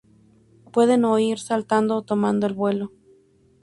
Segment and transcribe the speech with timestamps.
[0.71, 2.91] Pueden huir saltando o tomando el vuelo.